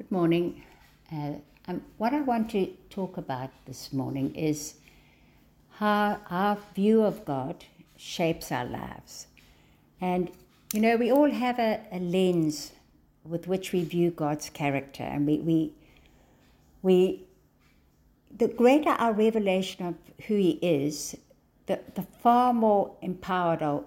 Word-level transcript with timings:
Good 0.00 0.12
morning. 0.12 0.62
Uh, 1.12 1.32
um, 1.68 1.82
what 1.98 2.14
I 2.14 2.22
want 2.22 2.48
to 2.52 2.72
talk 2.88 3.18
about 3.18 3.50
this 3.66 3.92
morning 3.92 4.34
is 4.34 4.76
how 5.72 6.18
our 6.30 6.56
view 6.74 7.02
of 7.02 7.26
God 7.26 7.66
shapes 7.98 8.50
our 8.50 8.64
lives. 8.64 9.26
And, 10.00 10.30
you 10.72 10.80
know, 10.80 10.96
we 10.96 11.12
all 11.12 11.30
have 11.30 11.58
a, 11.58 11.82
a 11.92 11.98
lens 11.98 12.72
with 13.26 13.46
which 13.46 13.72
we 13.72 13.84
view 13.84 14.10
God's 14.10 14.48
character, 14.48 15.02
and 15.02 15.26
we, 15.26 15.36
we, 15.40 15.72
we, 16.80 17.24
the 18.34 18.48
greater 18.48 18.88
our 18.88 19.12
revelation 19.12 19.84
of 19.84 19.96
who 20.28 20.34
He 20.34 20.58
is, 20.62 21.14
the, 21.66 21.78
the 21.94 22.06
far 22.22 22.54
more 22.54 22.90
empowered 23.02 23.60
are, 23.60 23.84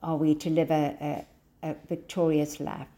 are 0.00 0.16
we 0.16 0.36
to 0.36 0.48
live 0.48 0.70
a, 0.70 1.26
a, 1.64 1.70
a 1.70 1.74
victorious 1.88 2.60
life. 2.60 2.93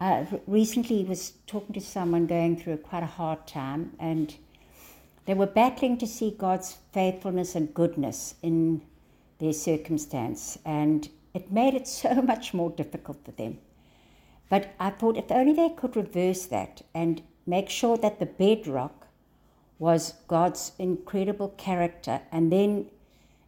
Uh, 0.00 0.24
I 0.32 0.40
recently 0.46 1.04
was 1.04 1.34
talking 1.46 1.74
to 1.74 1.80
someone 1.80 2.26
going 2.26 2.56
through 2.56 2.78
quite 2.78 3.02
a 3.02 3.06
hard 3.06 3.46
time, 3.46 3.92
and 3.98 4.34
they 5.26 5.34
were 5.34 5.46
battling 5.46 5.98
to 5.98 6.06
see 6.06 6.30
God's 6.30 6.78
faithfulness 6.92 7.54
and 7.54 7.74
goodness 7.74 8.34
in 8.42 8.80
their 9.40 9.52
circumstance, 9.52 10.58
and 10.64 11.10
it 11.34 11.52
made 11.52 11.74
it 11.74 11.86
so 12.02 12.22
much 12.22 12.54
more 12.54 12.70
difficult 12.70 13.22
for 13.26 13.32
them. 13.32 13.58
But 14.48 14.74
I 14.80 14.88
thought 14.88 15.18
if 15.18 15.30
only 15.30 15.52
they 15.52 15.68
could 15.68 15.94
reverse 15.94 16.46
that 16.46 16.80
and 16.94 17.22
make 17.46 17.68
sure 17.68 17.98
that 17.98 18.20
the 18.20 18.26
bedrock 18.26 19.06
was 19.78 20.14
God's 20.28 20.72
incredible 20.78 21.50
character, 21.58 22.22
and 22.32 22.50
then 22.50 22.86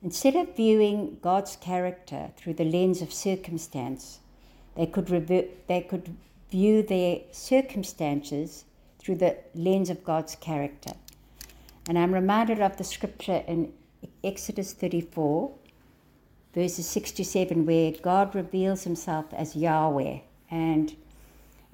instead 0.02 0.37
of 0.37 0.55
viewing 0.55 1.16
God's 1.23 1.57
character 1.57 2.30
through 2.37 2.55
the 2.55 2.65
lens 2.65 3.01
of 3.01 3.10
circumstance, 3.10 4.19
they 4.77 4.84
could 4.84 5.09
revert, 5.09 5.66
they 5.66 5.80
could 5.80 6.15
view 6.52 6.83
their 6.83 7.20
circumstances 7.33 8.66
through 8.98 9.16
the 9.16 9.37
lens 9.55 9.88
of 9.88 10.05
God's 10.05 10.37
character. 10.37 10.93
And 11.88 11.99
I'm 11.99 12.13
reminded 12.13 12.60
of 12.60 12.77
the 12.77 12.85
scripture 12.85 13.43
in 13.49 13.73
Exodus 14.23 14.74
34, 14.74 15.51
verses 16.54 16.87
6 16.87 17.12
to 17.12 17.24
7, 17.24 17.65
where 17.65 17.93
God 18.02 18.35
reveals 18.35 18.85
himself 18.85 19.24
as 19.32 19.57
Yahweh. 19.57 20.18
And 20.51 20.95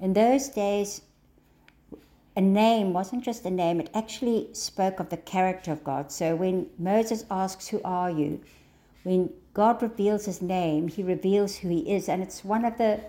in 0.01 0.13
those 0.13 0.49
days, 0.49 1.03
a 2.37 2.41
name 2.41 2.93
wasn't 2.93 3.25
just 3.25 3.45
a 3.45 3.51
name, 3.51 3.81
it 3.81 3.91
actually 3.93 4.49
spoke 4.53 5.01
of 5.01 5.11
the 5.11 5.17
character 5.17 5.73
of 5.73 5.83
God. 5.83 6.13
So 6.13 6.37
when 6.37 6.69
Moses 6.79 7.25
asks, 7.33 7.67
Who 7.67 7.81
are 7.85 8.13
you? 8.13 8.41
When 9.03 9.31
God 9.55 9.83
reveals 9.83 10.27
his 10.27 10.41
name, 10.41 10.87
he 10.87 11.03
reveals 11.03 11.57
who 11.57 11.69
he 11.69 11.81
is. 11.93 12.09
And 12.09 12.23
it's 12.23 12.45
one 12.45 12.65
of 12.65 12.79
the 12.79 13.01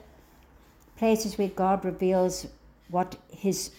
places 0.99 1.37
where 1.37 1.47
God 1.47 1.85
reveals 1.85 2.45
what 2.89 3.15
his 3.31 3.71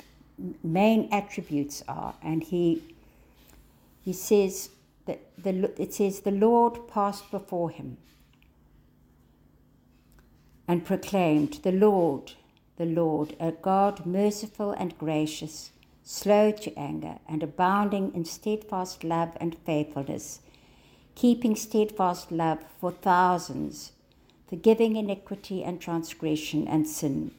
main 0.64 1.06
attributes 1.12 1.84
are. 1.86 2.14
And 2.22 2.42
he, 2.42 2.82
he 4.02 4.14
says 4.14 4.70
that 5.04 5.20
the, 5.36 5.70
it 5.80 5.92
says, 5.92 6.20
The 6.20 6.30
Lord 6.30 6.88
passed 6.88 7.30
before 7.30 7.68
him 7.70 7.98
and 10.66 10.84
proclaimed, 10.84 11.60
The 11.62 11.72
Lord, 11.72 12.32
the 12.78 12.86
Lord, 12.86 13.36
a 13.38 13.52
God 13.52 14.06
merciful 14.06 14.72
and 14.72 14.96
gracious, 14.96 15.72
slow 16.02 16.50
to 16.52 16.78
anger, 16.78 17.18
and 17.28 17.42
abounding 17.42 18.14
in 18.14 18.24
steadfast 18.24 19.04
love 19.04 19.36
and 19.38 19.54
faithfulness, 19.66 20.40
keeping 21.14 21.54
steadfast 21.54 22.32
love 22.32 22.60
for 22.80 22.90
thousands 22.90 23.92
forgiving 24.50 24.96
iniquity 24.96 25.62
and 25.62 25.80
transgression 25.80 26.66
and 26.66 26.86
sin, 26.86 27.30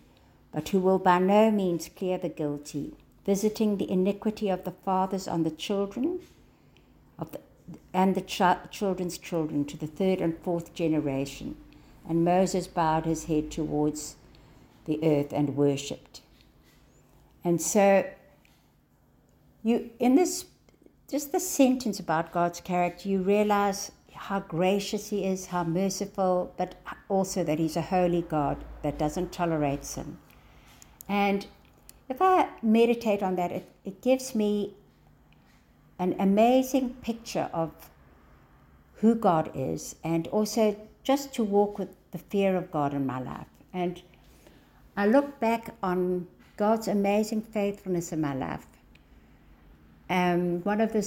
but 0.53 0.69
who 0.69 0.79
will 0.79 0.97
by 0.97 1.19
no 1.19 1.51
means 1.51 1.89
clear 1.95 2.17
the 2.17 2.29
guilty, 2.29 2.95
visiting 3.25 3.77
the 3.77 3.91
iniquity 3.91 4.49
of 4.49 4.63
the 4.63 4.71
fathers 4.71 5.27
on 5.27 5.43
the 5.43 5.51
children 5.51 6.21
of 7.19 7.31
the, 7.33 7.39
and 7.93 8.15
the 8.15 8.21
ch- 8.21 8.71
children's 8.71 9.17
children 9.17 9.65
to 9.65 9.77
the 9.77 9.87
third 9.87 10.21
and 10.21 10.37
fourth 10.39 10.73
generation. 10.73 11.57
And 12.07 12.25
Moses 12.25 12.65
bowed 12.65 13.05
his 13.05 13.25
head 13.25 13.51
towards 13.51 14.15
the 14.85 14.99
earth 15.03 15.33
and 15.33 15.55
worshipped. 15.55 16.21
And 17.43 17.61
so, 17.61 18.05
you 19.63 19.91
in 19.99 20.15
this 20.15 20.45
just 21.09 21.33
the 21.33 21.39
sentence 21.41 21.99
about 21.99 22.31
God's 22.31 22.61
character, 22.61 23.09
you 23.09 23.21
realize 23.21 23.91
how 24.21 24.39
gracious 24.39 25.09
He 25.09 25.25
is, 25.25 25.47
how 25.47 25.63
merciful, 25.63 26.53
but 26.55 26.75
also 27.09 27.43
that 27.43 27.57
He's 27.57 27.75
a 27.75 27.81
holy 27.81 28.21
God 28.21 28.63
that 28.83 28.99
doesn't 28.99 29.31
tolerate 29.31 29.83
sin. 29.83 30.17
And 31.09 31.47
if 32.07 32.21
I 32.21 32.49
meditate 32.61 33.23
on 33.23 33.35
that, 33.37 33.51
it, 33.51 33.71
it 33.83 34.01
gives 34.01 34.35
me 34.35 34.75
an 35.97 36.15
amazing 36.19 36.91
picture 37.01 37.49
of 37.51 37.71
who 38.95 39.15
God 39.15 39.49
is 39.55 39.95
and 40.03 40.27
also 40.27 40.75
just 41.03 41.33
to 41.33 41.43
walk 41.43 41.79
with 41.79 41.89
the 42.11 42.19
fear 42.19 42.55
of 42.55 42.71
God 42.71 42.93
in 42.93 43.07
my 43.07 43.19
life. 43.19 43.47
And 43.73 44.03
I 44.95 45.07
look 45.07 45.39
back 45.39 45.73
on 45.81 46.27
God's 46.57 46.87
amazing 46.87 47.41
faithfulness 47.41 48.11
in 48.11 48.21
my 48.21 48.35
life. 48.35 48.67
Um, 50.11 50.61
one 50.61 50.79
of 50.79 50.93
the 50.93 51.01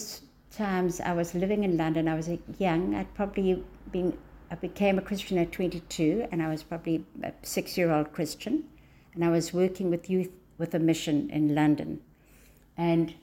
times 0.56 1.00
I 1.00 1.12
was 1.12 1.34
living 1.34 1.64
in 1.64 1.76
London. 1.76 2.08
I 2.08 2.14
was 2.14 2.28
young. 2.58 2.94
I'd 2.94 3.12
probably 3.14 3.62
been. 3.90 4.16
I 4.50 4.56
became 4.56 4.98
a 4.98 5.02
Christian 5.02 5.38
at 5.38 5.52
22, 5.52 6.28
and 6.30 6.42
I 6.42 6.48
was 6.48 6.62
probably 6.62 7.04
a 7.22 7.32
six-year-old 7.42 8.12
Christian, 8.12 8.64
and 9.14 9.24
I 9.24 9.30
was 9.30 9.52
working 9.52 9.90
with 9.90 10.08
youth 10.08 10.30
with 10.58 10.74
a 10.74 10.78
mission 10.78 11.30
in 11.30 11.54
London, 11.54 12.00
and 12.76 13.14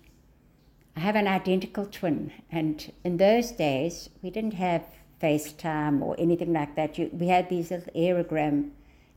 I 0.96 1.00
have 1.00 1.16
an 1.16 1.28
identical 1.28 1.86
twin. 1.86 2.32
And 2.52 2.92
in 3.04 3.18
those 3.18 3.52
days, 3.52 4.10
we 4.22 4.30
didn't 4.30 4.56
have 4.56 4.84
FaceTime 5.22 6.02
or 6.02 6.16
anything 6.20 6.52
like 6.52 6.76
that. 6.76 6.98
You, 6.98 7.10
we 7.14 7.28
had 7.28 7.50
these 7.50 7.72
little 7.72 7.94
aerogram 7.94 8.72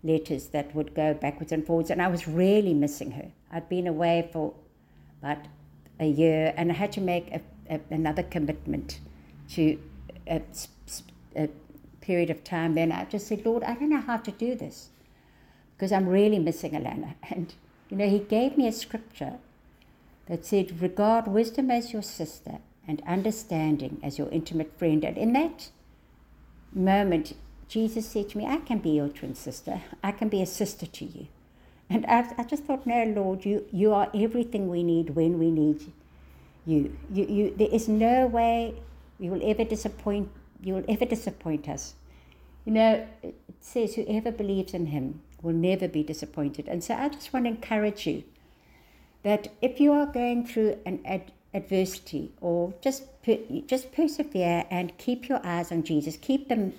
letters 0.05 0.49
that 0.49 0.75
would 0.75 0.95
go 0.95 1.15
backwards 1.15 1.51
and 1.51 1.67
forwards, 1.67 1.91
and 1.91 2.01
I 2.01 2.09
was 2.09 2.29
really 2.29 2.75
missing 2.75 3.13
her. 3.13 3.33
I'd 3.51 3.69
been 3.69 3.87
away 3.87 4.29
for 4.33 4.55
about 5.21 5.47
a 5.99 6.07
year, 6.07 6.53
and 6.57 6.71
I 6.71 6.75
had 6.75 6.93
to 6.93 7.01
make 7.01 7.33
a 7.33 7.41
a, 7.69 7.81
another 7.91 8.23
commitment 8.23 9.01
to 9.51 9.79
a, 10.27 10.41
a 11.37 11.49
period 12.01 12.31
of 12.31 12.45
time, 12.45 12.75
then 12.75 12.93
I 12.93 13.05
just 13.05 13.27
said, 13.27 13.45
Lord, 13.45 13.63
I 13.65 13.75
don't 13.75 13.91
know 13.91 14.01
how 14.01 14.19
to 14.19 14.31
do 14.31 14.55
this 14.55 14.91
because 15.77 15.93
I'm 15.93 16.09
really 16.09 16.39
missing 16.39 16.73
Alana. 16.73 17.15
And, 17.31 17.55
you 17.91 17.97
know, 17.97 18.09
He 18.09 18.19
gave 18.19 18.57
me 18.57 18.67
a 18.69 18.73
scripture 18.73 19.35
that 20.27 20.45
said, 20.45 20.81
regard 20.81 21.27
wisdom 21.27 21.71
as 21.71 21.93
your 21.93 22.03
sister 22.03 22.59
and 22.89 23.03
understanding 23.07 24.01
as 24.03 24.19
your 24.19 24.29
intimate 24.31 24.79
friend. 24.79 25.05
And 25.05 25.19
in 25.19 25.33
that 25.35 25.71
moment, 26.73 27.35
Jesus 27.69 28.09
said 28.09 28.31
to 28.31 28.39
me, 28.39 28.47
I 28.47 28.59
can 28.59 28.79
be 28.79 28.91
your 28.91 29.09
twin 29.09 29.35
sister. 29.35 29.83
I 30.03 30.13
can 30.13 30.29
be 30.29 30.43
a 30.43 30.47
sister 30.47 30.87
to 30.87 31.05
you. 31.05 31.29
And 31.91 32.07
I, 32.07 32.33
I 32.39 32.45
just 32.45 32.65
thought, 32.65 32.87
no, 32.87 33.05
Lord, 33.05 33.45
you, 33.45 33.67
you 33.71 33.93
are 33.93 34.11
everything 34.15 34.69
we 34.69 34.83
need 34.83 35.11
when 35.11 35.39
we 35.39 35.51
need 35.51 35.83
you 35.83 35.93
you. 36.67 36.97
You, 37.13 37.27
you. 37.27 37.55
There 37.57 37.69
is 37.71 37.89
no 37.89 38.27
way 38.27 38.75
you 39.19 39.31
will 39.31 39.43
ever 39.43 39.65
disappoint. 39.65 40.31
You 40.63 40.75
will 40.75 40.85
ever 40.89 41.05
disappoint 41.05 41.69
us. 41.69 41.95
You 42.65 42.73
know, 42.73 43.07
it 43.23 43.35
says 43.61 43.95
whoever 43.95 44.33
believes 44.33 44.73
in 44.73 44.87
Him 44.87 45.21
will 45.43 45.53
never 45.53 45.87
be 45.87 46.03
disappointed. 46.03 46.69
And 46.69 46.83
so 46.83 46.95
I 46.95 47.09
just 47.09 47.33
want 47.33 47.45
to 47.45 47.51
encourage 47.51 48.07
you 48.07 48.25
that 49.23 49.49
if 49.61 49.81
you 49.81 49.93
are 49.93 50.07
going 50.07 50.47
through 50.47 50.79
an 50.87 51.01
ad- 51.05 51.33
adversity 51.53 52.33
or 52.41 52.75
just 52.81 53.05
per- 53.23 53.39
just 53.67 53.93
persevere 53.93 54.65
and 54.71 54.97
keep 54.99 55.29
your 55.29 55.45
eyes 55.45 55.71
on 55.71 55.83
Jesus, 55.83 56.17
keep 56.17 56.49
them 56.49 56.73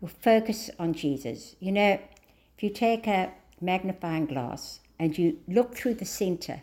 your 0.00 0.10
focus 0.10 0.70
on 0.78 0.92
Jesus. 0.92 1.56
You 1.60 1.72
know, 1.72 1.98
if 2.56 2.62
you 2.62 2.70
take 2.70 3.06
a 3.06 3.32
magnifying 3.60 4.26
glass 4.26 4.80
and 4.98 5.16
you 5.16 5.38
look 5.48 5.74
through 5.74 5.94
the 5.94 6.04
center, 6.04 6.60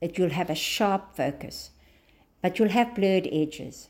that 0.00 0.18
you'll 0.18 0.30
have 0.30 0.50
a 0.50 0.54
sharp 0.54 1.16
focus 1.16 1.70
but 2.42 2.58
you'll 2.58 2.68
have 2.70 2.94
blurred 2.94 3.28
edges. 3.30 3.88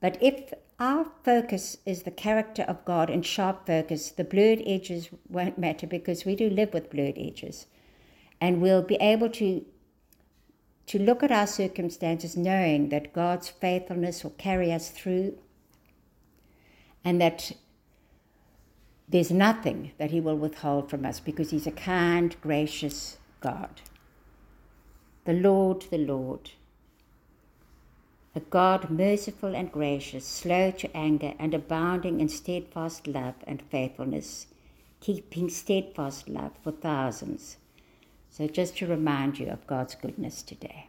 But 0.00 0.18
if 0.20 0.52
our 0.78 1.06
focus 1.22 1.76
is 1.86 2.02
the 2.02 2.10
character 2.10 2.62
of 2.62 2.84
God 2.84 3.10
and 3.10 3.24
sharp 3.24 3.66
focus, 3.66 4.10
the 4.10 4.24
blurred 4.24 4.62
edges 4.66 5.08
won't 5.28 5.58
matter 5.58 5.86
because 5.86 6.24
we 6.24 6.34
do 6.34 6.50
live 6.50 6.72
with 6.72 6.90
blurred 6.90 7.16
edges. 7.16 7.66
And 8.40 8.60
we'll 8.60 8.82
be 8.82 8.96
able 8.96 9.30
to, 9.30 9.64
to 10.86 10.98
look 10.98 11.22
at 11.22 11.30
our 11.30 11.46
circumstances 11.46 12.36
knowing 12.36 12.88
that 12.88 13.12
God's 13.12 13.48
faithfulness 13.48 14.24
will 14.24 14.32
carry 14.32 14.72
us 14.72 14.90
through 14.90 15.38
and 17.04 17.20
that 17.20 17.52
there's 19.08 19.30
nothing 19.30 19.92
that 19.98 20.10
He 20.10 20.20
will 20.20 20.36
withhold 20.36 20.90
from 20.90 21.04
us 21.04 21.20
because 21.20 21.50
He's 21.50 21.66
a 21.66 21.72
kind, 21.72 22.34
gracious 22.40 23.18
God. 23.40 23.82
The 25.24 25.34
Lord, 25.34 25.82
the 25.90 25.98
Lord 25.98 26.50
a 28.36 28.40
God 28.40 28.90
merciful 28.90 29.54
and 29.54 29.70
gracious, 29.70 30.26
slow 30.26 30.72
to 30.72 30.96
anger, 30.96 31.34
and 31.38 31.54
abounding 31.54 32.20
in 32.20 32.28
steadfast 32.28 33.06
love 33.06 33.34
and 33.46 33.62
faithfulness, 33.70 34.46
keeping 35.00 35.48
steadfast 35.48 36.28
love 36.28 36.52
for 36.62 36.72
thousands. 36.72 37.58
So, 38.30 38.48
just 38.48 38.76
to 38.78 38.86
remind 38.86 39.38
you 39.38 39.46
of 39.46 39.66
God's 39.68 39.94
goodness 39.94 40.42
today. 40.42 40.88